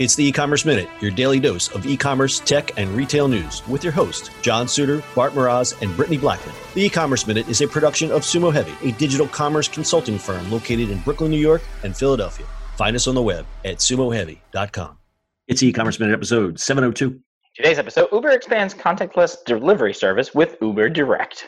It's 0.00 0.16
the 0.16 0.24
e-commerce 0.24 0.64
minute, 0.64 0.88
your 1.00 1.12
daily 1.12 1.38
dose 1.38 1.68
of 1.68 1.86
e-commerce, 1.86 2.40
tech, 2.40 2.76
and 2.76 2.90
retail 2.96 3.28
news 3.28 3.66
with 3.68 3.84
your 3.84 3.92
host, 3.92 4.32
John 4.42 4.66
Suder, 4.66 5.04
Bart 5.14 5.34
Mroz, 5.34 5.80
and 5.80 5.96
Brittany 5.96 6.18
Blackman. 6.18 6.52
The 6.74 6.86
e-commerce 6.86 7.28
minute 7.28 7.48
is 7.48 7.60
a 7.60 7.68
production 7.68 8.10
of 8.10 8.22
Sumo 8.22 8.52
Heavy, 8.52 8.74
a 8.82 8.90
digital 8.94 9.28
commerce 9.28 9.68
consulting 9.68 10.18
firm 10.18 10.50
located 10.50 10.90
in 10.90 10.98
Brooklyn, 10.98 11.30
New 11.30 11.38
York, 11.38 11.62
and 11.84 11.96
Philadelphia. 11.96 12.44
Find 12.76 12.96
us 12.96 13.06
on 13.06 13.14
the 13.14 13.22
web 13.22 13.46
at 13.64 13.76
sumoheavy.com. 13.76 14.98
It's 15.46 15.62
e-commerce 15.62 16.00
minute 16.00 16.14
episode 16.14 16.58
702. 16.58 17.20
Today's 17.54 17.78
episode 17.78 18.08
Uber 18.10 18.30
expands 18.30 18.74
contactless 18.74 19.36
delivery 19.46 19.94
service 19.94 20.34
with 20.34 20.56
Uber 20.60 20.88
Direct. 20.88 21.46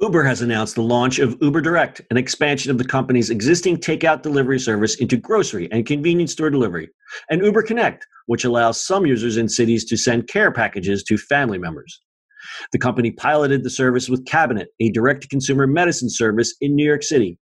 Uber 0.00 0.22
has 0.22 0.42
announced 0.42 0.76
the 0.76 0.82
launch 0.82 1.18
of 1.18 1.36
Uber 1.40 1.60
Direct, 1.60 2.00
an 2.10 2.16
expansion 2.16 2.70
of 2.70 2.78
the 2.78 2.84
company's 2.84 3.30
existing 3.30 3.78
takeout 3.78 4.22
delivery 4.22 4.60
service 4.60 4.94
into 4.94 5.16
grocery 5.16 5.68
and 5.72 5.84
convenience 5.84 6.30
store 6.30 6.50
delivery, 6.50 6.88
and 7.30 7.42
Uber 7.42 7.62
Connect, 7.62 8.06
which 8.26 8.44
allows 8.44 8.80
some 8.80 9.06
users 9.06 9.36
in 9.36 9.48
cities 9.48 9.84
to 9.86 9.96
send 9.96 10.28
care 10.28 10.52
packages 10.52 11.02
to 11.02 11.18
family 11.18 11.58
members. 11.58 12.00
The 12.70 12.78
company 12.78 13.10
piloted 13.10 13.64
the 13.64 13.70
service 13.70 14.08
with 14.08 14.24
Cabinet, 14.24 14.68
a 14.78 14.90
direct 14.90 15.22
to 15.22 15.28
consumer 15.28 15.66
medicine 15.66 16.10
service 16.10 16.54
in 16.60 16.76
New 16.76 16.86
York 16.86 17.02
City. 17.02 17.36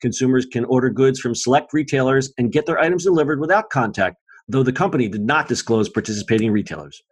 Consumers 0.00 0.46
can 0.46 0.64
order 0.64 0.88
goods 0.88 1.20
from 1.20 1.34
select 1.34 1.74
retailers 1.74 2.32
and 2.38 2.52
get 2.52 2.64
their 2.64 2.80
items 2.80 3.04
delivered 3.04 3.38
without 3.38 3.68
contact, 3.68 4.16
though 4.48 4.62
the 4.62 4.72
company 4.72 5.08
did 5.08 5.26
not 5.26 5.46
disclose 5.46 5.90
participating 5.90 6.52
retailers. 6.52 7.02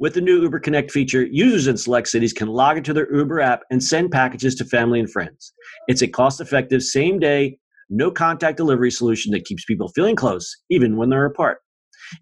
With 0.00 0.14
the 0.14 0.20
new 0.20 0.42
Uber 0.42 0.58
Connect 0.58 0.90
feature, 0.90 1.24
users 1.24 1.68
in 1.68 1.76
select 1.76 2.08
cities 2.08 2.32
can 2.32 2.48
log 2.48 2.76
into 2.76 2.92
their 2.92 3.14
Uber 3.14 3.40
app 3.40 3.62
and 3.70 3.82
send 3.82 4.10
packages 4.10 4.56
to 4.56 4.64
family 4.64 4.98
and 4.98 5.10
friends. 5.10 5.52
It's 5.86 6.02
a 6.02 6.08
cost 6.08 6.40
effective, 6.40 6.82
same 6.82 7.20
day, 7.20 7.58
no 7.90 8.10
contact 8.10 8.56
delivery 8.56 8.90
solution 8.90 9.30
that 9.32 9.44
keeps 9.44 9.64
people 9.64 9.88
feeling 9.88 10.16
close, 10.16 10.56
even 10.68 10.96
when 10.96 11.10
they're 11.10 11.26
apart. 11.26 11.58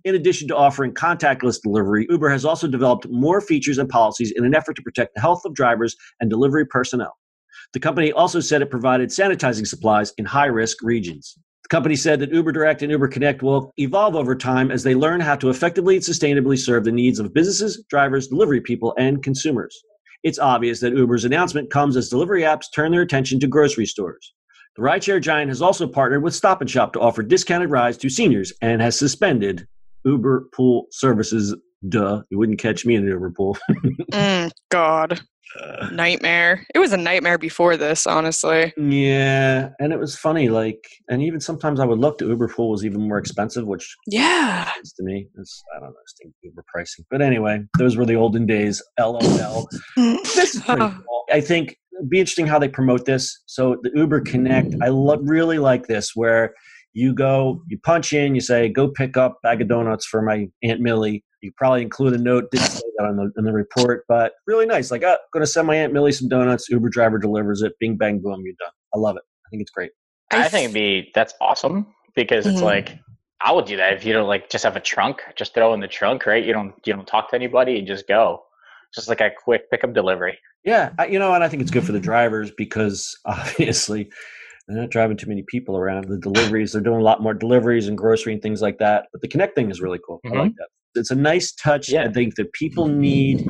In 0.04 0.14
addition 0.14 0.48
to 0.48 0.56
offering 0.56 0.92
contactless 0.92 1.62
delivery, 1.62 2.06
Uber 2.10 2.28
has 2.28 2.44
also 2.44 2.68
developed 2.68 3.08
more 3.08 3.40
features 3.40 3.78
and 3.78 3.88
policies 3.88 4.32
in 4.36 4.44
an 4.44 4.54
effort 4.54 4.76
to 4.76 4.82
protect 4.82 5.14
the 5.14 5.22
health 5.22 5.42
of 5.46 5.54
drivers 5.54 5.96
and 6.20 6.28
delivery 6.28 6.66
personnel. 6.66 7.16
The 7.72 7.80
company 7.80 8.12
also 8.12 8.40
said 8.40 8.60
it 8.60 8.70
provided 8.70 9.08
sanitizing 9.08 9.66
supplies 9.66 10.12
in 10.18 10.26
high 10.26 10.46
risk 10.46 10.82
regions 10.82 11.38
company 11.72 11.96
said 11.96 12.20
that 12.20 12.30
Uber 12.30 12.52
Direct 12.52 12.82
and 12.82 12.90
Uber 12.90 13.08
Connect 13.08 13.42
will 13.42 13.72
evolve 13.78 14.14
over 14.14 14.36
time 14.36 14.70
as 14.70 14.82
they 14.82 14.94
learn 14.94 15.20
how 15.20 15.34
to 15.36 15.48
effectively 15.48 15.96
and 15.96 16.04
sustainably 16.04 16.58
serve 16.58 16.84
the 16.84 16.92
needs 16.92 17.18
of 17.18 17.32
businesses, 17.32 17.82
drivers, 17.88 18.28
delivery 18.28 18.60
people, 18.60 18.94
and 18.98 19.22
consumers. 19.22 19.82
It's 20.22 20.38
obvious 20.38 20.80
that 20.80 20.92
Uber's 20.92 21.24
announcement 21.24 21.70
comes 21.70 21.96
as 21.96 22.10
delivery 22.10 22.42
apps 22.42 22.66
turn 22.74 22.92
their 22.92 23.00
attention 23.00 23.40
to 23.40 23.46
grocery 23.46 23.86
stores. 23.86 24.34
The 24.76 24.82
rideshare 24.82 25.22
giant 25.22 25.48
has 25.48 25.62
also 25.62 25.86
partnered 25.86 26.22
with 26.22 26.34
Stop 26.34 26.60
and 26.60 26.68
Shop 26.68 26.92
to 26.92 27.00
offer 27.00 27.22
discounted 27.22 27.70
rides 27.70 27.96
to 27.98 28.10
seniors 28.10 28.52
and 28.60 28.82
has 28.82 28.98
suspended 28.98 29.66
Uber 30.04 30.48
Pool 30.54 30.88
services. 30.90 31.56
Duh, 31.88 32.22
you 32.30 32.38
wouldn't 32.38 32.58
catch 32.58 32.86
me 32.86 32.94
in 32.94 33.02
an 33.02 33.08
Uber 33.08 33.30
Pool. 33.30 33.56
mm, 34.12 34.50
God. 34.70 35.20
nightmare. 35.90 36.64
It 36.74 36.78
was 36.78 36.92
a 36.92 36.96
nightmare 36.96 37.38
before 37.38 37.76
this, 37.76 38.06
honestly. 38.06 38.72
Yeah, 38.76 39.70
and 39.80 39.92
it 39.92 39.98
was 39.98 40.16
funny. 40.16 40.48
Like, 40.48 40.84
and 41.08 41.22
even 41.22 41.40
sometimes 41.40 41.80
I 41.80 41.84
would 41.84 41.98
look 41.98 42.18
to 42.18 42.28
Uber 42.28 42.48
Pool 42.48 42.70
was 42.70 42.84
even 42.84 43.06
more 43.08 43.18
expensive, 43.18 43.66
which 43.66 43.96
yeah, 44.06 44.70
to 44.96 45.02
me 45.02 45.26
is 45.36 45.62
I 45.76 45.80
don't 45.80 45.90
know, 45.90 46.30
Uber 46.42 46.64
pricing. 46.68 47.04
But 47.10 47.20
anyway, 47.22 47.60
those 47.78 47.96
were 47.96 48.06
the 48.06 48.16
olden 48.16 48.46
days. 48.46 48.82
LOL. 48.98 49.68
this 49.96 50.54
is 50.54 50.62
pretty 50.62 50.80
cool. 50.80 51.24
I 51.32 51.40
think 51.40 51.76
it'd 51.98 52.10
be 52.10 52.20
interesting 52.20 52.46
how 52.46 52.58
they 52.58 52.68
promote 52.68 53.04
this. 53.04 53.42
So 53.46 53.76
the 53.82 53.90
Uber 53.94 54.20
Connect, 54.20 54.74
I 54.82 54.88
lo- 54.88 55.18
really 55.22 55.58
like 55.58 55.86
this 55.86 56.12
where 56.14 56.54
you 56.94 57.14
go, 57.14 57.62
you 57.68 57.78
punch 57.78 58.12
in, 58.12 58.34
you 58.34 58.40
say, 58.40 58.68
go 58.68 58.88
pick 58.88 59.16
up 59.16 59.38
bag 59.42 59.62
of 59.62 59.68
donuts 59.68 60.06
for 60.06 60.22
my 60.22 60.48
Aunt 60.62 60.80
Millie 60.80 61.24
you 61.42 61.52
probably 61.56 61.82
include 61.82 62.14
a 62.14 62.18
note, 62.18 62.50
didn't 62.50 62.68
say 62.68 62.82
that 62.96 63.06
on 63.06 63.16
the, 63.16 63.32
in 63.36 63.44
the 63.44 63.52
report, 63.52 64.04
but 64.08 64.34
really 64.46 64.66
nice. 64.66 64.90
Like, 64.90 65.02
I'm 65.02 65.10
oh, 65.10 65.16
going 65.32 65.42
to 65.42 65.46
send 65.46 65.66
my 65.66 65.74
Aunt 65.74 65.92
Millie 65.92 66.12
some 66.12 66.28
donuts. 66.28 66.68
Uber 66.68 66.88
driver 66.88 67.18
delivers 67.18 67.62
it. 67.62 67.72
Bing, 67.80 67.96
bang, 67.96 68.20
boom, 68.20 68.42
you're 68.44 68.54
done. 68.60 68.72
I 68.94 68.98
love 68.98 69.16
it. 69.16 69.22
I 69.46 69.48
think 69.50 69.62
it's 69.62 69.70
great. 69.70 69.90
I 70.30 70.48
think 70.48 70.64
it'd 70.64 70.74
be, 70.74 71.10
that's 71.14 71.34
awesome 71.40 71.86
because 72.14 72.46
it's 72.46 72.56
mm-hmm. 72.56 72.64
like, 72.64 72.98
I 73.44 73.52
would 73.52 73.66
do 73.66 73.76
that 73.76 73.92
if 73.92 74.04
you 74.04 74.12
don't 74.12 74.28
like 74.28 74.48
just 74.48 74.64
have 74.64 74.76
a 74.76 74.80
trunk, 74.80 75.20
just 75.36 75.52
throw 75.52 75.74
in 75.74 75.80
the 75.80 75.88
trunk, 75.88 76.26
right? 76.26 76.44
You 76.44 76.52
don't, 76.52 76.74
you 76.86 76.92
don't 76.94 77.06
talk 77.06 77.30
to 77.30 77.36
anybody 77.36 77.78
and 77.78 77.86
just 77.86 78.06
go. 78.06 78.44
Just 78.94 79.08
like 79.08 79.20
a 79.20 79.30
quick 79.30 79.70
pickup 79.70 79.94
delivery. 79.94 80.38
Yeah. 80.64 80.92
You 81.06 81.18
know, 81.18 81.34
and 81.34 81.42
I 81.42 81.48
think 81.48 81.60
it's 81.62 81.70
good 81.70 81.84
for 81.84 81.92
the 81.92 82.00
drivers 82.00 82.50
because 82.56 83.18
obviously 83.24 84.10
they're 84.68 84.80
not 84.80 84.90
driving 84.90 85.16
too 85.16 85.28
many 85.28 85.42
people 85.48 85.76
around. 85.76 86.08
The 86.08 86.18
deliveries, 86.18 86.72
they're 86.72 86.82
doing 86.82 87.00
a 87.00 87.04
lot 87.04 87.20
more 87.20 87.34
deliveries 87.34 87.88
and 87.88 87.98
grocery 87.98 88.32
and 88.32 88.40
things 88.40 88.62
like 88.62 88.78
that. 88.78 89.06
But 89.12 89.22
the 89.22 89.28
connect 89.28 89.56
thing 89.56 89.70
is 89.70 89.80
really 89.80 89.98
cool. 90.06 90.20
Mm-hmm. 90.24 90.38
I 90.38 90.42
like 90.42 90.54
that 90.56 90.68
it's 90.94 91.10
a 91.10 91.14
nice 91.14 91.52
touch 91.52 91.88
yeah. 91.88 92.04
i 92.04 92.12
think 92.12 92.34
that 92.36 92.52
people 92.52 92.88
need 92.88 93.40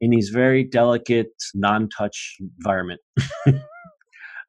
in 0.00 0.10
these 0.10 0.30
very 0.30 0.64
delicate 0.64 1.32
non-touch 1.54 2.36
environment. 2.40 3.00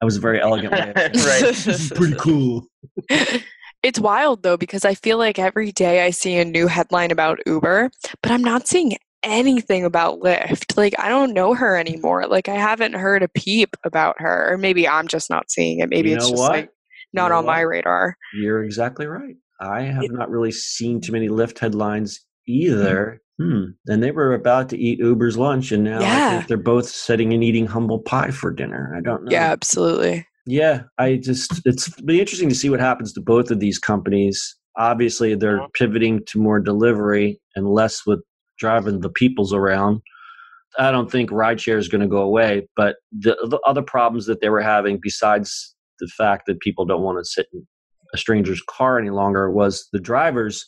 That 0.00 0.04
was 0.04 0.16
a 0.16 0.20
very 0.20 0.40
elegant 0.40 0.72
way 0.72 0.92
right. 0.96 1.12
This 1.16 1.66
is 1.66 1.90
pretty 1.90 2.14
cool. 2.14 2.68
It's 3.82 3.98
wild 3.98 4.44
though 4.44 4.56
because 4.56 4.84
i 4.84 4.94
feel 4.94 5.18
like 5.18 5.40
every 5.40 5.72
day 5.72 6.04
i 6.04 6.10
see 6.10 6.36
a 6.36 6.44
new 6.44 6.68
headline 6.68 7.10
about 7.10 7.40
uber 7.46 7.90
but 8.22 8.30
i'm 8.30 8.44
not 8.44 8.68
seeing 8.68 8.96
anything 9.24 9.84
about 9.84 10.20
lyft. 10.20 10.76
Like 10.76 10.94
i 11.00 11.08
don't 11.08 11.34
know 11.34 11.52
her 11.54 11.76
anymore. 11.76 12.28
Like 12.28 12.48
i 12.48 12.54
haven't 12.54 12.92
heard 12.92 13.24
a 13.24 13.28
peep 13.28 13.76
about 13.82 14.14
her. 14.20 14.52
Or 14.52 14.56
maybe 14.56 14.86
i'm 14.86 15.08
just 15.08 15.30
not 15.30 15.50
seeing 15.50 15.80
it. 15.80 15.88
Maybe 15.88 16.10
you 16.10 16.16
it's 16.16 16.28
just 16.30 16.40
what? 16.40 16.52
like 16.52 16.70
not 17.12 17.24
you 17.24 17.28
know 17.30 17.38
on 17.38 17.44
what? 17.46 17.52
my 17.54 17.60
radar. 17.62 18.16
You're 18.34 18.62
exactly 18.62 19.06
right. 19.06 19.34
I 19.60 19.82
have 19.82 20.04
it, 20.04 20.12
not 20.12 20.30
really 20.30 20.52
seen 20.52 21.00
too 21.00 21.10
many 21.10 21.28
Lyft 21.28 21.58
headlines 21.58 22.20
either. 22.48 23.20
Hmm. 23.40 23.66
And 23.86 24.02
they 24.02 24.10
were 24.10 24.34
about 24.34 24.68
to 24.70 24.78
eat 24.78 24.98
Uber's 24.98 25.38
lunch, 25.38 25.70
and 25.70 25.84
now 25.84 26.00
yeah. 26.00 26.26
I 26.26 26.30
think 26.30 26.48
they're 26.48 26.56
both 26.56 26.88
sitting 26.88 27.32
and 27.32 27.44
eating 27.44 27.66
humble 27.66 28.00
pie 28.00 28.32
for 28.32 28.50
dinner. 28.50 28.92
I 28.96 29.00
don't 29.00 29.24
know. 29.24 29.30
Yeah, 29.30 29.52
absolutely. 29.52 30.26
Yeah, 30.46 30.84
I 30.98 31.16
just 31.16 31.60
it's 31.64 31.88
be 32.00 32.20
interesting 32.20 32.48
to 32.48 32.54
see 32.54 32.70
what 32.70 32.80
happens 32.80 33.12
to 33.12 33.20
both 33.20 33.50
of 33.50 33.60
these 33.60 33.78
companies. 33.78 34.56
Obviously, 34.76 35.34
they're 35.34 35.60
pivoting 35.74 36.24
to 36.26 36.38
more 36.38 36.58
delivery 36.58 37.40
and 37.54 37.68
less 37.68 38.06
with 38.06 38.20
driving 38.58 39.00
the 39.00 39.10
peoples 39.10 39.52
around. 39.52 40.00
I 40.78 40.90
don't 40.90 41.10
think 41.10 41.30
rideshare 41.30 41.78
is 41.78 41.88
going 41.88 42.00
to 42.00 42.06
go 42.06 42.22
away, 42.22 42.68
but 42.76 42.96
the, 43.12 43.36
the 43.48 43.58
other 43.66 43.82
problems 43.82 44.26
that 44.26 44.40
they 44.40 44.48
were 44.48 44.62
having, 44.62 44.98
besides 45.02 45.74
the 46.00 46.08
fact 46.08 46.44
that 46.46 46.60
people 46.60 46.84
don't 46.84 47.02
want 47.02 47.18
to 47.18 47.24
sit 47.24 47.46
in 47.52 47.66
a 48.14 48.18
stranger's 48.18 48.62
car 48.62 48.98
any 48.98 49.10
longer, 49.10 49.50
was 49.50 49.88
the 49.92 50.00
drivers 50.00 50.66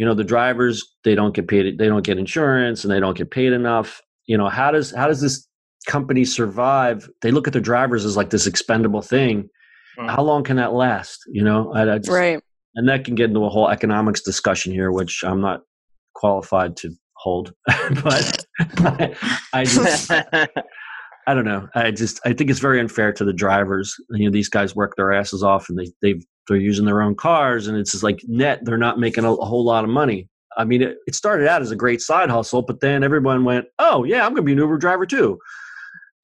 you 0.00 0.06
know 0.06 0.14
the 0.14 0.24
drivers 0.24 0.96
they 1.04 1.14
don't 1.14 1.34
get 1.34 1.46
paid 1.46 1.76
they 1.76 1.86
don't 1.86 2.06
get 2.06 2.16
insurance 2.16 2.84
and 2.84 2.90
they 2.90 2.98
don't 2.98 3.18
get 3.18 3.30
paid 3.30 3.52
enough 3.52 4.00
you 4.24 4.36
know 4.36 4.48
how 4.48 4.70
does 4.70 4.92
how 4.92 5.06
does 5.06 5.20
this 5.20 5.46
company 5.86 6.24
survive 6.24 7.06
they 7.20 7.30
look 7.30 7.46
at 7.46 7.52
their 7.52 7.60
drivers 7.60 8.06
as 8.06 8.16
like 8.16 8.30
this 8.30 8.46
expendable 8.46 9.02
thing 9.02 9.46
mm. 9.98 10.10
how 10.10 10.22
long 10.22 10.42
can 10.42 10.56
that 10.56 10.72
last 10.72 11.18
you 11.30 11.44
know 11.44 11.70
I, 11.74 11.82
I 11.82 11.98
just, 11.98 12.08
right 12.08 12.42
and 12.76 12.88
that 12.88 13.04
can 13.04 13.14
get 13.14 13.28
into 13.28 13.44
a 13.44 13.50
whole 13.50 13.68
economics 13.68 14.22
discussion 14.22 14.72
here 14.72 14.90
which 14.90 15.22
i'm 15.22 15.42
not 15.42 15.60
qualified 16.14 16.78
to 16.78 16.92
hold 17.16 17.52
but 18.02 18.46
I, 18.78 19.14
I 19.52 19.64
just 19.64 20.10
I 21.26 21.34
don't 21.34 21.44
know. 21.44 21.68
I 21.74 21.90
just 21.90 22.18
I 22.24 22.32
think 22.32 22.50
it's 22.50 22.58
very 22.58 22.80
unfair 22.80 23.12
to 23.12 23.24
the 23.24 23.32
drivers. 23.32 23.94
You 24.08 24.24
know, 24.24 24.32
these 24.32 24.48
guys 24.48 24.74
work 24.74 24.94
their 24.96 25.12
asses 25.12 25.44
off 25.44 25.68
and 25.68 25.78
they 25.78 25.92
they've 26.02 26.24
they're 26.50 26.58
using 26.58 26.84
their 26.84 27.00
own 27.00 27.14
cars 27.14 27.68
and 27.68 27.78
it's 27.78 27.92
just 27.92 28.02
like 28.02 28.20
net 28.26 28.58
they're 28.64 28.76
not 28.76 28.98
making 28.98 29.24
a, 29.24 29.32
a 29.32 29.44
whole 29.44 29.64
lot 29.64 29.84
of 29.84 29.90
money. 29.90 30.28
I 30.56 30.64
mean 30.64 30.82
it, 30.82 30.98
it, 31.06 31.14
started 31.14 31.46
out 31.46 31.62
as 31.62 31.70
a 31.70 31.76
great 31.76 32.00
side 32.02 32.28
hustle 32.28 32.62
but 32.62 32.80
then 32.80 33.04
everyone 33.04 33.44
went 33.44 33.66
oh 33.78 34.02
yeah 34.02 34.26
i'm 34.26 34.32
going 34.32 34.42
to 34.42 34.42
be 34.42 34.52
an 34.52 34.58
uber 34.58 34.76
driver 34.76 35.06
too. 35.06 35.38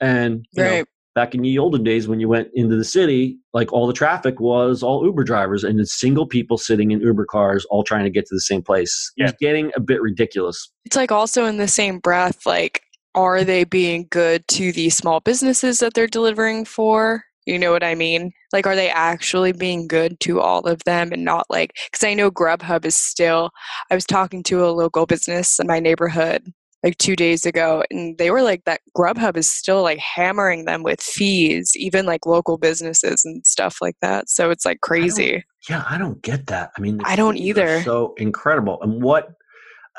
And 0.00 0.44
right. 0.56 0.80
know, 0.80 0.84
back 1.14 1.34
in 1.34 1.42
the 1.42 1.58
olden 1.58 1.84
days 1.84 2.08
when 2.08 2.18
you 2.18 2.28
went 2.28 2.48
into 2.54 2.76
the 2.76 2.84
city 2.84 3.38
like 3.54 3.72
all 3.72 3.86
the 3.86 3.92
traffic 3.92 4.40
was 4.40 4.82
all 4.82 5.04
uber 5.04 5.22
drivers 5.22 5.62
and 5.62 5.80
it's 5.80 5.98
single 5.98 6.26
people 6.26 6.58
sitting 6.58 6.90
in 6.90 7.00
uber 7.00 7.24
cars 7.24 7.64
all 7.70 7.84
trying 7.84 8.04
to 8.04 8.10
get 8.10 8.26
to 8.26 8.34
the 8.34 8.40
same 8.40 8.62
place. 8.62 9.12
Yeah. 9.16 9.28
it's 9.28 9.36
getting 9.40 9.70
a 9.76 9.80
bit 9.80 10.02
ridiculous. 10.02 10.70
It's 10.84 10.96
like 10.96 11.12
also 11.12 11.44
in 11.46 11.56
the 11.56 11.68
same 11.68 12.00
breath 12.00 12.44
like 12.44 12.82
are 13.14 13.44
they 13.44 13.62
being 13.62 14.08
good 14.10 14.46
to 14.48 14.72
the 14.72 14.90
small 14.90 15.20
businesses 15.20 15.78
that 15.78 15.94
they're 15.94 16.08
delivering 16.08 16.64
for 16.64 17.24
you 17.46 17.58
know 17.58 17.72
what 17.72 17.84
I 17.84 17.94
mean? 17.94 18.32
Like, 18.52 18.66
are 18.66 18.76
they 18.76 18.90
actually 18.90 19.52
being 19.52 19.88
good 19.88 20.18
to 20.20 20.40
all 20.40 20.66
of 20.66 20.82
them 20.84 21.12
and 21.12 21.24
not 21.24 21.46
like, 21.48 21.72
because 21.90 22.04
I 22.04 22.14
know 22.14 22.30
Grubhub 22.30 22.84
is 22.84 22.96
still, 22.96 23.50
I 23.90 23.94
was 23.94 24.04
talking 24.04 24.42
to 24.44 24.64
a 24.64 24.70
local 24.72 25.06
business 25.06 25.58
in 25.58 25.66
my 25.66 25.80
neighborhood 25.80 26.52
like 26.82 26.98
two 26.98 27.16
days 27.16 27.44
ago, 27.44 27.82
and 27.90 28.16
they 28.18 28.30
were 28.30 28.42
like, 28.42 28.64
that 28.64 28.80
Grubhub 28.96 29.36
is 29.36 29.50
still 29.50 29.82
like 29.82 29.98
hammering 29.98 30.66
them 30.66 30.82
with 30.82 31.00
fees, 31.00 31.72
even 31.74 32.06
like 32.06 32.26
local 32.26 32.58
businesses 32.58 33.24
and 33.24 33.44
stuff 33.46 33.78
like 33.80 33.96
that. 34.02 34.28
So 34.28 34.50
it's 34.50 34.64
like 34.64 34.80
crazy. 34.82 35.36
I 35.36 35.42
yeah, 35.68 35.84
I 35.88 35.98
don't 35.98 36.22
get 36.22 36.46
that. 36.46 36.70
I 36.76 36.80
mean, 36.80 37.00
I 37.04 37.16
don't 37.16 37.36
either. 37.38 37.82
So 37.82 38.14
incredible. 38.18 38.78
And 38.82 39.02
what, 39.02 39.30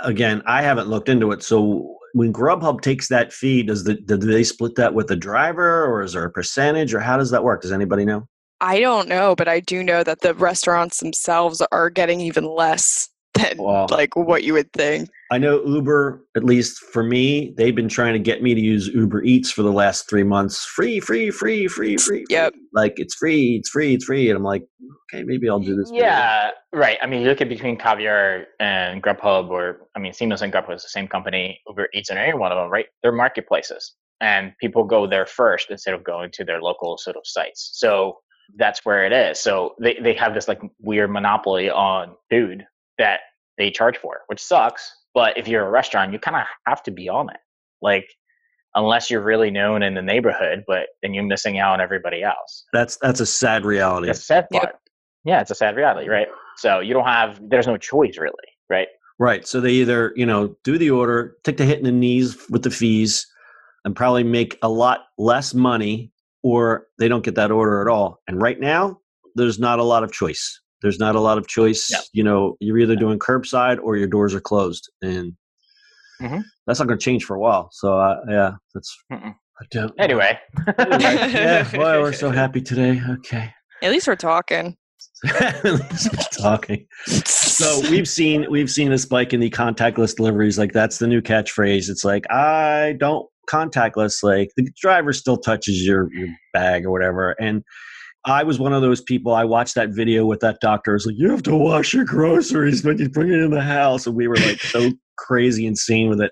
again, 0.02 0.42
I 0.46 0.62
haven't 0.62 0.88
looked 0.88 1.10
into 1.10 1.32
it. 1.32 1.44
So 1.44 1.97
when 2.14 2.34
Grubhub 2.34 2.82
takes 2.82 3.08
that 3.08 3.34
fee, 3.34 3.64
does 3.64 3.84
the 3.84 3.96
do 3.96 4.18
they 4.18 4.44
split 4.44 4.76
that 4.76 4.94
with 4.94 5.08
the 5.08 5.16
driver, 5.16 5.86
or 5.86 6.02
is 6.02 6.14
there 6.14 6.24
a 6.24 6.32
percentage, 6.32 6.94
or 6.94 7.00
how 7.00 7.18
does 7.18 7.32
that 7.32 7.44
work? 7.44 7.62
Does 7.62 7.72
anybody 7.72 8.06
know? 8.06 8.28
I 8.60 8.80
don't 8.80 9.08
know, 9.08 9.36
but 9.36 9.48
I 9.48 9.60
do 9.60 9.84
know 9.84 10.04
that 10.04 10.22
the 10.22 10.34
restaurants 10.34 11.00
themselves 11.00 11.62
are 11.72 11.90
getting 11.90 12.22
even 12.22 12.46
less 12.46 13.10
than 13.38 13.58
Wow. 13.58 13.88
like 13.90 14.16
what 14.16 14.44
you 14.44 14.54
would 14.54 14.72
think. 14.74 15.10
I 15.32 15.38
know 15.38 15.64
Uber, 15.66 16.26
at 16.38 16.44
least 16.44 16.80
for 16.80 17.04
me, 17.04 17.54
they've 17.58 17.76
been 17.76 17.90
trying 17.90 18.14
to 18.14 18.20
get 18.20 18.42
me 18.42 18.54
to 18.56 18.62
use 18.62 18.88
Uber 18.88 19.24
Eats 19.24 19.52
for 19.52 19.62
the 19.62 19.72
last 19.72 20.10
three 20.10 20.24
months. 20.24 20.66
Free, 20.66 21.00
free, 21.00 21.32
free, 21.32 21.68
free, 21.68 21.98
free. 21.98 22.26
Yep. 22.30 22.54
free. 22.54 22.62
Like 22.74 22.94
it's 22.98 23.16
free, 23.16 23.58
it's 23.58 23.70
free, 23.70 23.94
it's 23.96 24.06
free. 24.06 24.30
And 24.30 24.38
I'm 24.38 24.44
like, 24.44 24.64
okay, 25.14 25.24
maybe 25.24 25.50
I'll 25.50 25.60
do 25.60 25.76
this. 25.76 25.90
for 25.90 25.96
you. 25.96 26.02
Yeah, 26.02 26.52
right. 26.74 26.98
I 27.02 27.08
mean, 27.08 27.22
you 27.22 27.28
look 27.28 27.42
at 27.42 27.50
between 27.50 27.78
Caviar 27.78 28.46
and 28.60 29.04
Grubhub, 29.04 29.50
or 29.50 29.88
I 29.96 30.00
mean, 30.00 30.14
Seamless 30.14 30.42
and 30.42 30.54
Grubhub 30.54 30.76
is 30.76 30.84
the 30.84 30.90
same 30.90 31.08
company. 31.08 31.60
Uber 31.68 31.90
Eats 31.94 32.10
and 32.10 32.20
any 32.20 32.34
one 32.34 32.52
of 32.52 32.58
them, 32.58 32.70
right? 32.70 32.86
They're 33.04 33.12
marketplaces, 33.12 33.96
and 34.22 34.54
people 34.62 34.84
go 34.86 35.08
there 35.08 35.26
first 35.26 35.70
instead 35.70 35.94
of 35.94 36.04
going 36.04 36.32
to 36.34 36.46
their 36.46 36.62
local 36.62 36.98
sort 36.98 37.18
of 37.18 37.24
sites. 37.26 37.72
So 37.74 38.18
that's 38.58 38.86
where 38.86 39.06
it 39.06 39.12
is. 39.12 39.40
So 39.40 39.76
they 39.82 39.98
they 40.02 40.14
have 40.14 40.34
this 40.34 40.48
like 40.48 40.62
weird 40.80 41.12
monopoly 41.12 41.70
on 41.70 42.16
food 42.30 42.64
that 42.98 43.20
they 43.58 43.72
charge 43.72 43.98
for, 43.98 44.20
which 44.28 44.42
sucks. 44.42 44.92
But 45.14 45.38
if 45.38 45.48
you're 45.48 45.66
a 45.66 45.70
restaurant, 45.70 46.14
you 46.14 46.20
kind 46.20 46.38
of 46.38 46.44
have 46.68 46.84
to 46.84 46.92
be 46.92 47.10
on 47.10 47.30
it, 47.30 47.40
like 47.82 48.08
unless 48.76 49.10
you're 49.10 49.24
really 49.24 49.50
known 49.50 49.82
in 49.82 49.96
the 49.96 50.02
neighborhood, 50.02 50.64
but 50.68 50.88
then 51.02 51.14
you're 51.14 51.24
missing 51.24 51.58
out 51.58 51.74
on 51.74 51.82
everybody 51.82 52.22
else. 52.24 52.66
That's 52.74 52.98
that's 53.02 53.20
a 53.20 53.26
sad 53.26 53.66
reality. 53.66 54.08
That's 54.08 54.20
the 54.20 54.26
sad 54.26 54.48
Yep. 54.52 54.62
part. 54.62 54.76
Yeah, 55.24 55.42
it's 55.42 55.52
a 55.52 55.56
sad 55.56 55.76
reality, 55.76 56.04
mm-hmm. 56.04 56.12
right? 56.12 56.28
So 56.58 56.80
you 56.80 56.94
don't 56.94 57.06
have, 57.06 57.40
there's 57.50 57.68
no 57.68 57.78
choice 57.78 58.18
really, 58.18 58.34
right? 58.70 58.88
Right. 59.20 59.48
So 59.48 59.60
they 59.60 59.72
either, 59.72 60.14
you 60.16 60.26
know, 60.26 60.56
do 60.64 60.78
the 60.78 60.92
order, 60.92 61.36
take 61.44 61.58
the 61.58 61.66
hit 61.66 61.80
in 61.80 61.86
the 61.86 61.92
knees 61.92 62.38
with 62.50 62.64
the 62.64 62.70
fees, 62.70 63.26
and 63.84 63.96
probably 63.96 64.24
make 64.24 64.58
a 64.62 64.70
lot 64.70 65.06
less 65.18 65.54
money, 65.54 66.12
or 66.44 66.88
they 67.00 67.08
don't 67.08 67.24
get 67.24 67.36
that 67.36 67.52
order 67.52 67.82
at 67.82 67.88
all. 67.88 68.22
And 68.28 68.42
right 68.42 68.60
now, 68.60 69.00
there's 69.36 69.60
not 69.60 69.80
a 69.80 69.84
lot 69.84 70.04
of 70.04 70.12
choice. 70.12 70.62
There's 70.82 71.00
not 71.00 71.16
a 71.16 71.20
lot 71.20 71.38
of 71.38 71.48
choice. 71.48 71.88
Yeah. 71.92 72.00
You 72.14 72.24
know, 72.24 72.56
you're 72.60 72.78
either 72.78 72.96
doing 72.96 73.20
curbside 73.20 73.80
or 73.82 73.96
your 73.98 74.08
doors 74.08 74.34
are 74.36 74.42
closed, 74.42 74.90
and 75.02 75.34
Mhm. 76.22 76.44
that's 76.66 76.80
not 76.80 76.88
going 76.88 77.00
to 77.00 77.04
change 77.04 77.24
for 77.26 77.36
a 77.36 77.40
while. 77.40 77.70
So 77.72 77.98
uh, 78.00 78.18
yeah, 78.30 78.52
that's. 78.74 78.96
Mm-mm. 79.12 79.34
I 79.60 79.66
don't. 79.72 79.94
Anyway, 79.98 80.38
Anyway, 80.78 81.00
yeah. 81.32 81.68
Well, 81.78 82.02
we're 82.02 82.14
so 82.14 82.30
happy 82.30 82.62
today. 82.62 83.02
Okay. 83.10 83.52
At 83.82 83.92
least 83.92 84.08
we're 84.08 84.16
talking. 84.16 84.78
At 85.40 85.64
least 85.64 86.10
we're 86.14 86.24
talking. 86.44 86.86
So 87.26 87.82
we've 87.90 88.08
seen 88.08 88.46
we've 88.52 88.70
seen 88.70 88.92
a 88.92 89.00
spike 89.00 89.34
in 89.34 89.40
the 89.40 89.50
contactless 89.50 90.16
deliveries. 90.16 90.60
Like 90.60 90.74
that's 90.74 91.00
the 91.00 91.08
new 91.08 91.22
catchphrase. 91.22 91.90
It's 91.90 92.06
like 92.06 92.30
I 92.32 92.96
don't 93.00 93.26
contactless. 93.50 94.22
Like 94.22 94.52
the 94.58 94.70
driver 94.80 95.12
still 95.14 95.38
touches 95.38 95.84
your 95.86 96.08
your 96.14 96.28
bag 96.54 96.86
or 96.86 96.92
whatever. 96.92 97.32
And 97.40 97.64
I 98.28 98.44
was 98.44 98.60
one 98.60 98.74
of 98.74 98.82
those 98.82 99.00
people. 99.00 99.34
I 99.34 99.46
watched 99.46 99.76
that 99.76 99.92
video 99.92 100.26
with 100.26 100.42
that 100.42 100.60
doctor. 100.60 100.96
It's 100.96 101.06
like 101.06 101.16
you 101.18 101.32
have 101.32 101.44
to 101.44 101.56
wash 101.56 101.94
your 101.94 102.04
groceries 102.04 102.84
when 102.84 102.98
you 102.98 103.10
bring 103.10 103.30
it 103.30 103.40
in 103.40 103.52
the 103.52 103.62
house, 103.62 104.06
and 104.06 104.18
we 104.18 104.28
were 104.28 104.36
like 104.36 104.60
so 104.60 104.92
crazy 105.18 105.66
insane 105.66 106.10
with 106.10 106.20
it. 106.20 106.32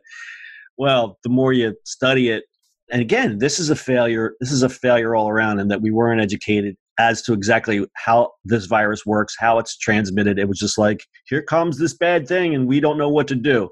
Well, 0.77 1.17
the 1.23 1.29
more 1.29 1.53
you 1.53 1.73
study 1.85 2.29
it, 2.29 2.43
and 2.91 3.01
again, 3.01 3.37
this 3.37 3.61
is 3.61 3.69
a 3.69 3.77
failure. 3.77 4.33
This 4.41 4.51
is 4.51 4.61
a 4.61 4.67
failure 4.67 5.15
all 5.15 5.29
around, 5.29 5.59
and 5.59 5.71
that 5.71 5.81
we 5.81 5.89
weren't 5.89 6.21
educated 6.21 6.75
as 6.99 7.21
to 7.23 7.33
exactly 7.33 7.85
how 7.93 8.31
this 8.43 8.65
virus 8.65 9.05
works, 9.05 9.35
how 9.39 9.57
it's 9.57 9.77
transmitted. 9.77 10.37
It 10.37 10.49
was 10.49 10.59
just 10.59 10.77
like, 10.77 10.99
here 11.27 11.41
comes 11.41 11.79
this 11.79 11.95
bad 11.95 12.27
thing, 12.27 12.53
and 12.53 12.67
we 12.67 12.81
don't 12.81 12.97
know 12.97 13.09
what 13.09 13.29
to 13.29 13.35
do. 13.35 13.69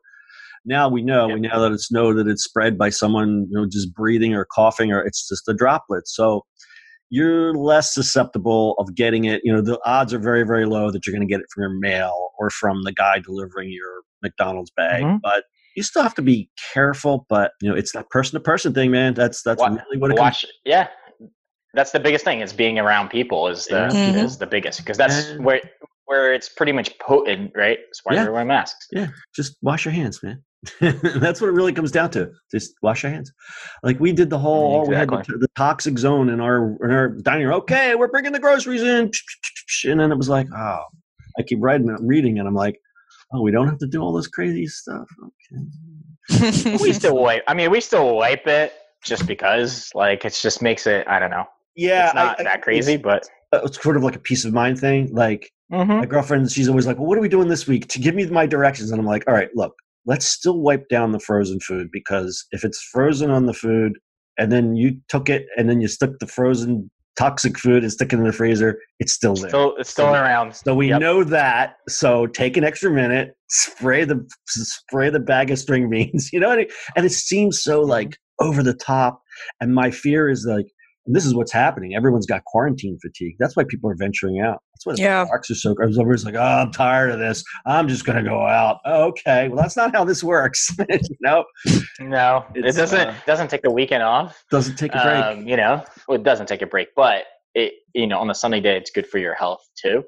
Now 0.65 0.87
we 0.87 1.01
know. 1.01 1.27
We 1.27 1.41
know 1.41 1.61
that 1.61 1.73
it's 1.73 1.91
know 1.91 2.13
that 2.13 2.27
it's 2.27 2.45
spread 2.45 2.77
by 2.77 2.89
someone, 2.89 3.47
you 3.49 3.57
know, 3.59 3.67
just 3.69 3.93
breathing 3.93 4.33
or 4.33 4.47
coughing, 4.55 4.93
or 4.93 5.01
it's 5.01 5.27
just 5.27 5.49
a 5.49 5.53
droplet. 5.53 6.07
So 6.07 6.45
you're 7.13 7.54
less 7.54 7.94
susceptible 7.94 8.74
of 8.80 8.95
getting 8.95 9.25
it. 9.25 9.39
You 9.44 9.54
know, 9.54 9.62
the 9.62 9.80
odds 9.86 10.13
are 10.15 10.19
very, 10.19 10.44
very 10.44 10.65
low 10.65 10.89
that 10.89 11.06
you're 11.06 11.13
going 11.15 11.27
to 11.27 11.31
get 11.31 11.42
it 11.42 11.45
from 11.54 11.62
your 11.62 11.69
mail 11.80 12.31
or 12.39 12.50
from 12.50 12.81
the 12.83 12.92
guy 12.92 13.19
delivering 13.19 13.69
your 13.71 14.01
McDonald's 14.24 14.71
bag. 14.75 15.04
Mhm. 15.04 15.19
But 15.21 15.44
you 15.75 15.83
still 15.83 16.01
have 16.01 16.15
to 16.15 16.24
be 16.24 16.50
careful. 16.74 17.27
But 17.30 17.51
you 17.62 17.69
know, 17.69 17.75
it's 17.75 17.92
that 17.92 18.10
person 18.10 18.33
to 18.39 18.39
person 18.44 18.74
thing, 18.74 18.89
man. 18.89 19.13
That's 19.13 19.44
that's 19.44 19.60
Wa- 19.62 19.68
really 19.69 19.98
what 20.00 20.10
it 20.12 20.18
comes. 20.18 20.44
yeah. 20.65 20.88
That's 21.75 21.92
the 21.92 22.00
biggest 22.00 22.25
thing 22.25 22.42
is 22.42 22.51
being 22.51 22.80
around 22.80 23.10
people 23.10 23.48
is 23.48 23.66
the 23.68 23.89
Mhm. 23.92 24.16
is 24.24 24.39
the 24.39 24.48
biggest 24.48 24.80
because 24.80 24.98
that's 24.98 25.30
Yeah. 25.30 25.38
where 25.38 25.62
where 26.06 26.33
it's 26.33 26.50
pretty 26.50 26.71
much 26.71 26.98
potent, 27.00 27.51
right? 27.56 27.77
That's 27.80 28.01
why 28.04 28.16
Yeah. 28.16 28.25
we're 28.25 28.33
wearing 28.33 28.48
masks. 28.48 28.88
Yeah, 28.92 29.07
just 29.36 29.56
wash 29.62 29.86
your 29.86 29.94
hands, 29.94 30.21
man. 30.24 30.44
That's 30.80 31.42
what 31.42 31.48
it 31.50 31.54
really 31.54 31.74
comes 31.74 31.92
down 31.92 32.10
to. 32.12 32.31
Just 32.51 32.74
wash 32.81 33.04
your 33.04 33.12
hands. 33.12 33.31
Like 33.83 34.00
we 34.00 34.13
did 34.13 34.30
the 34.30 34.39
whole, 34.39 34.88
we 34.88 34.95
had 34.95 35.10
the, 35.10 35.24
the 35.39 35.48
toxic 35.56 35.98
zone 35.98 36.30
in 36.30 36.39
our 36.39 36.77
in 36.83 36.92
our 36.92 37.10
dining 37.10 37.48
room. 37.48 37.56
Okay, 37.57 37.95
we're 37.95 38.07
bringing 38.07 38.31
the 38.31 38.39
groceries 38.39 38.81
in, 38.81 39.12
and 39.86 40.00
then 40.00 40.12
it 40.12 40.18
was 40.18 40.30
like, 40.30 40.48
oh, 40.56 40.80
I 41.38 41.44
keep 41.44 41.60
reading, 41.62 41.89
and 41.89 42.07
reading, 42.07 42.39
and 42.39 42.48
I'm 42.48 42.56
like, 42.56 42.80
oh, 43.33 43.42
we 43.42 43.51
don't 43.51 43.68
have 43.68 43.80
to 43.80 43.88
do 43.88 44.01
all 44.01 44.13
this 44.13 44.27
crazy 44.27 44.68
stuff. 44.68 45.07
Okay. 46.31 46.77
we 46.81 46.94
still 46.94 47.18
wipe. 47.18 47.44
I 47.48 47.54
mean, 47.54 47.69
we 47.69 47.81
still 47.81 48.16
wipe 48.16 48.48
it 48.48 48.71
just 49.04 49.27
because, 49.27 49.89
like, 49.94 50.24
it 50.24 50.33
just 50.42 50.62
makes 50.62 50.88
it. 50.88 51.06
I 51.07 51.19
don't 51.19 51.31
know. 51.31 51.44
Yeah, 51.75 52.06
it's 52.06 52.16
not 52.16 52.38
I- 52.39 52.42
I- 52.42 52.44
that 52.45 52.62
crazy, 52.62 52.95
but 52.95 53.27
It's, 53.51 53.66
it's 53.66 53.83
sort 53.83 53.98
of 53.98 54.04
like 54.04 54.16
a 54.16 54.19
peace 54.19 54.45
of 54.45 54.54
mind 54.54 54.80
thing. 54.80 55.13
Like 55.13 55.51
Mhm. 55.71 55.88
my 56.00 56.06
girlfriend, 56.06 56.50
she's 56.51 56.69
always 56.69 56.88
like, 56.88 56.98
"Well, 56.98 57.07
what 57.07 57.18
are 57.18 57.21
we 57.21 57.27
doing 57.27 57.50
this 57.50 57.68
week?" 57.68 57.88
To 57.89 58.00
give 58.00 58.16
me 58.16 58.25
my 58.27 58.45
directions, 58.45 58.92
and 58.92 59.00
I'm 59.01 59.06
like, 59.06 59.24
"All 59.27 59.33
right, 59.33 59.50
look, 59.54 59.74
let's 60.05 60.27
still 60.27 60.59
wipe 60.61 60.88
down 60.89 61.11
the 61.11 61.19
frozen 61.19 61.59
food 61.59 61.88
because 61.91 62.45
if 62.51 62.63
it's 62.63 62.81
frozen 62.91 63.29
on 63.31 63.45
the 63.45 63.53
food, 63.53 63.94
and 64.38 64.51
then 64.51 64.75
you 64.75 64.97
took 65.09 65.29
it, 65.29 65.45
and 65.57 65.69
then 65.69 65.79
you 65.81 65.88
stuck 65.88 66.11
the 66.19 66.27
frozen 66.27 66.89
toxic 67.15 67.59
food 67.59 67.83
and 67.83 67.91
stick 67.91 68.11
it 68.11 68.17
in 68.17 68.23
the 68.25 68.33
freezer, 68.33 68.79
it's 69.00 69.13
still 69.13 69.35
there. 69.35 69.50
still 69.50 69.75
it's 69.77 69.91
still 69.91 70.07
So- 70.07 70.13
around. 70.13 70.55
so 70.55 70.73
we 70.73 70.89
Yep. 70.89 71.00
know 71.01 71.23
that. 71.23 71.75
So 71.88 72.25
take 72.25 72.57
an 72.57 72.63
extra 72.63 72.89
minute, 72.89 73.35
spray 73.50 74.03
the 74.03 74.27
spray 74.47 75.09
the 75.11 75.19
bag 75.19 75.51
of 75.51 75.59
string 75.59 75.89
beans. 75.89 76.29
You 76.33 76.39
know, 76.39 76.47
what 76.49 76.56
I 76.59 76.61
mean? 76.63 76.69
and 76.95 77.06
it 77.06 77.11
seems 77.11 77.61
so 77.61 77.81
Mm-hmm. 77.81 77.89
like 77.91 78.17
over 78.39 78.63
the 78.63 78.73
top. 78.73 79.21
And 79.61 79.75
my 79.75 79.91
fear 79.91 80.27
is 80.29 80.45
like, 80.49 80.65
and 81.05 81.15
this 81.15 81.25
is 81.25 81.35
what's 81.35 81.51
happening. 81.51 81.95
Everyone's 81.95 82.25
got 82.25 82.44
quarantine 82.45 82.97
fatigue. 83.01 83.35
That's 83.39 83.55
why 83.55 83.63
people 83.67 83.89
are 83.89 83.95
venturing 83.95 84.39
out. 84.39 84.59
That's 84.73 84.85
why 84.85 84.94
the 84.94 85.01
Yeah. 85.01 85.25
parks 85.25 85.51
are 85.51 85.55
so. 85.55 85.71
Everyone's 85.81 86.23
like, 86.25 86.35
oh, 86.35 86.39
I'm 86.41 86.71
tired 86.71 87.11
of 87.11 87.19
this. 87.19 87.44
I'm 87.65 87.88
just 87.88 88.05
going 88.05 88.23
to 88.23 88.29
go 88.29 88.45
out. 88.45 88.79
Oh, 88.85 89.05
okay, 89.09 89.50
well, 89.50 89.57
that's 89.61 89.75
not 89.75 89.94
how 89.94 90.05
this 90.05 90.23
works. 90.23 90.69
you 90.89 91.00
know, 91.21 91.44
No, 92.00 92.45
it 92.55 92.75
doesn't. 92.75 93.00
uh, 93.09 93.13
doesn't 93.25 93.50
take 93.50 93.61
the 93.63 93.71
weekend 93.71 94.03
off. 94.03 94.44
doesn't 94.51 94.75
take 94.77 94.94
a 94.95 95.01
break. 95.03 95.23
Um, 95.25 95.47
you 95.47 95.57
know, 95.57 95.83
well, 96.07 96.17
it 96.19 96.23
doesn't 96.23 96.47
take 96.47 96.61
a 96.61 96.67
break, 96.67 96.89
but 96.95 97.23
it 97.56 97.73
you 97.94 98.07
know 98.07 98.17
on 98.19 98.29
a 98.29 98.35
sunny 98.35 98.59
day 98.61 98.77
it's 98.77 98.89
good 98.89 99.06
for 99.07 99.17
your 99.19 99.35
health 99.35 99.61
too. 99.79 100.03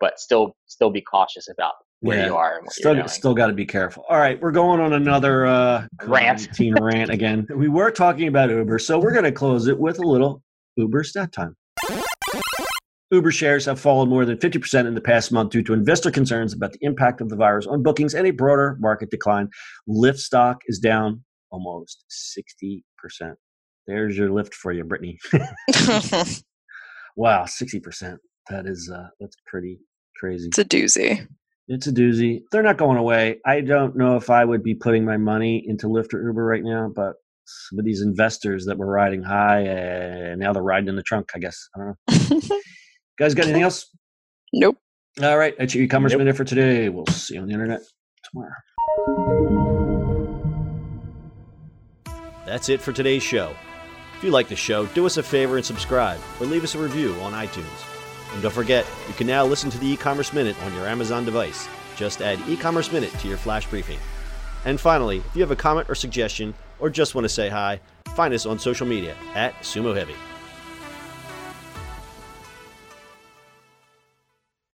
But 0.00 0.20
still, 0.20 0.54
still 0.66 0.90
be 0.90 1.00
cautious 1.00 1.48
about 1.48 1.74
where 2.00 2.18
Yeah. 2.18 2.26
you 2.26 2.36
are 2.36 2.56
and 2.56 2.64
what 2.64 2.72
Still, 2.72 3.08
still 3.08 3.34
got 3.34 3.48
to 3.48 3.52
be 3.52 3.66
careful. 3.66 4.04
All 4.08 4.18
right, 4.18 4.40
we're 4.40 4.52
going 4.52 4.80
on 4.80 4.92
another 4.92 5.46
uh, 5.46 5.86
Rant. 6.04 6.52
Teen 6.54 6.74
rant 6.80 7.10
again. 7.10 7.46
We 7.54 7.68
were 7.68 7.90
talking 7.90 8.28
about 8.28 8.50
Uber, 8.50 8.78
so 8.78 8.98
we're 8.98 9.12
going 9.12 9.24
to 9.24 9.32
close 9.32 9.66
it 9.66 9.78
with 9.78 9.98
a 9.98 10.02
little 10.06 10.42
Uber 10.76 11.02
stat 11.04 11.32
time. 11.32 11.54
Uber 13.10 13.30
shares 13.30 13.64
have 13.64 13.80
fallen 13.80 14.08
more 14.08 14.24
than 14.26 14.36
50% 14.36 14.86
in 14.86 14.94
the 14.94 15.00
past 15.00 15.32
month 15.32 15.50
due 15.50 15.62
to 15.62 15.72
investor 15.72 16.10
concerns 16.10 16.52
about 16.52 16.72
the 16.72 16.78
impact 16.82 17.20
of 17.22 17.30
the 17.30 17.36
virus 17.36 17.66
on 17.66 17.82
bookings 17.82 18.14
and 18.14 18.26
a 18.26 18.30
broader 18.30 18.76
market 18.80 19.10
decline. 19.10 19.48
Lyft 19.88 20.18
stock 20.18 20.58
is 20.66 20.78
down 20.78 21.24
almost 21.50 22.04
60%. 22.42 22.82
There's 23.86 24.18
your 24.18 24.30
lift 24.30 24.54
for 24.54 24.72
you, 24.72 24.84
Brittany. 24.84 25.18
wow, 27.16 27.44
60%. 27.44 28.18
That 28.50 28.66
is 28.66 28.90
uh 28.94 29.08
that's 29.20 29.36
pretty 29.46 29.78
crazy. 30.16 30.48
it's 30.48 30.58
a 30.58 30.64
doozy. 30.64 31.26
It's 31.68 31.86
a 31.86 31.92
doozy. 31.92 32.40
They're 32.50 32.62
not 32.62 32.78
going 32.78 32.96
away. 32.96 33.40
I 33.44 33.60
don't 33.60 33.94
know 33.96 34.16
if 34.16 34.30
I 34.30 34.44
would 34.44 34.62
be 34.62 34.74
putting 34.74 35.04
my 35.04 35.18
money 35.18 35.62
into 35.66 35.86
Lyft 35.86 36.14
or 36.14 36.22
Uber 36.26 36.42
right 36.44 36.62
now, 36.64 36.90
but 36.94 37.14
some 37.44 37.78
of 37.78 37.84
these 37.84 38.00
investors 38.00 38.64
that 38.66 38.78
were 38.78 38.86
riding 38.86 39.22
high, 39.22 39.66
uh, 39.68 40.34
now 40.36 40.52
they're 40.54 40.62
riding 40.62 40.88
in 40.88 40.96
the 40.96 41.02
trunk, 41.02 41.30
I 41.34 41.38
guess. 41.38 41.68
I 41.74 41.78
don't 41.78 42.40
know. 42.40 42.60
Guys, 43.18 43.34
got 43.34 43.44
anything 43.44 43.62
else? 43.62 43.86
nope. 44.52 44.78
All 45.22 45.36
right, 45.36 45.54
that's 45.58 45.74
your 45.74 45.82
e-commerce 45.84 46.12
Nope. 46.12 46.20
minute 46.20 46.36
for 46.36 46.44
today. 46.44 46.88
We'll 46.88 47.06
see 47.06 47.34
you 47.34 47.40
on 47.40 47.48
the 47.48 47.52
internet 47.52 47.80
tomorrow. 48.30 48.52
That's 52.46 52.68
it 52.68 52.80
for 52.80 52.92
today's 52.92 53.22
show. 53.22 53.54
If 54.16 54.24
you 54.24 54.30
like 54.30 54.48
the 54.48 54.56
show, 54.56 54.86
do 54.86 55.06
us 55.06 55.16
a 55.16 55.22
favor 55.22 55.56
and 55.56 55.66
subscribe 55.66 56.20
or 56.40 56.46
leave 56.46 56.64
us 56.64 56.74
a 56.74 56.78
review 56.78 57.12
on 57.22 57.32
iTunes. 57.32 57.97
And 58.32 58.42
don't 58.42 58.52
forget, 58.52 58.86
you 59.08 59.14
can 59.14 59.26
now 59.26 59.44
listen 59.44 59.70
to 59.70 59.78
the 59.78 59.88
e-commerce 59.88 60.32
minute 60.32 60.60
on 60.64 60.74
your 60.74 60.86
Amazon 60.86 61.24
device. 61.24 61.68
Just 61.96 62.20
add 62.20 62.40
e-commerce 62.48 62.92
minute 62.92 63.12
to 63.18 63.28
your 63.28 63.38
flash 63.38 63.66
briefing. 63.66 63.98
And 64.64 64.80
finally, 64.80 65.18
if 65.18 65.36
you 65.36 65.42
have 65.42 65.50
a 65.50 65.56
comment 65.56 65.88
or 65.88 65.94
suggestion 65.94 66.54
or 66.78 66.90
just 66.90 67.14
want 67.14 67.24
to 67.24 67.28
say 67.28 67.48
hi, 67.48 67.80
find 68.14 68.34
us 68.34 68.46
on 68.46 68.58
social 68.58 68.86
media 68.86 69.16
at 69.34 69.54
Sumo 69.60 69.96
Heavy. 69.96 70.14